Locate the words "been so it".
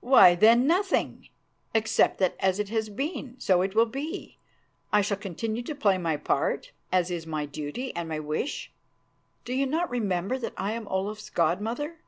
2.90-3.74